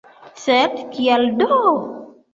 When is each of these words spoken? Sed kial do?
Sed 0.43 0.73
kial 0.95 1.29
do? 1.43 1.61